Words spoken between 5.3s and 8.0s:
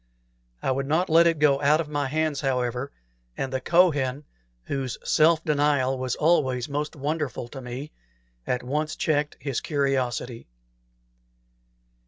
denial was always most wonderful to me,